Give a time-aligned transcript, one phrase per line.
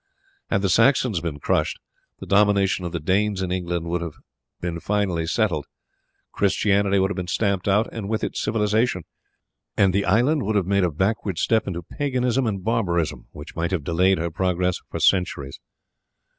[0.49, 1.77] Had the Saxons been crushed,
[2.19, 4.15] the domination of the Danes in England would have
[4.59, 5.67] been finally settled.
[6.31, 9.03] Christianity would have been stamped out, and with it civilization,
[9.77, 13.69] and the island would have made a backward step into paganism and barbarism which might
[13.69, 15.59] have delayed her progress for centuries.